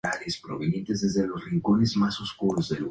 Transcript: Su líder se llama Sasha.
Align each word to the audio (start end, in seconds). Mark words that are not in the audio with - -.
Su 0.27 0.47
líder 0.59 0.97
se 0.97 1.19
llama 1.29 2.09
Sasha. 2.11 2.79